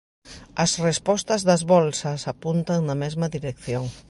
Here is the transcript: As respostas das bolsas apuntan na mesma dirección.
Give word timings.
As 0.63 0.71
respostas 0.87 1.41
das 1.49 1.61
bolsas 1.73 2.21
apuntan 2.33 2.79
na 2.83 2.95
mesma 3.03 3.27
dirección. 3.35 3.85